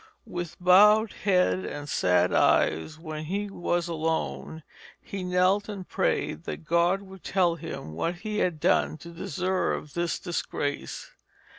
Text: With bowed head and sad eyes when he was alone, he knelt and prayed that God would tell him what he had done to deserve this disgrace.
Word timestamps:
With 0.25 0.57
bowed 0.59 1.13
head 1.13 1.59
and 1.63 1.87
sad 1.87 2.33
eyes 2.33 2.97
when 2.97 3.25
he 3.25 3.51
was 3.51 3.87
alone, 3.87 4.63
he 4.99 5.21
knelt 5.23 5.69
and 5.69 5.87
prayed 5.87 6.45
that 6.45 6.65
God 6.65 7.03
would 7.03 7.23
tell 7.23 7.53
him 7.53 7.93
what 7.93 8.15
he 8.15 8.39
had 8.39 8.59
done 8.59 8.97
to 8.97 9.09
deserve 9.09 9.93
this 9.93 10.17
disgrace. 10.17 11.11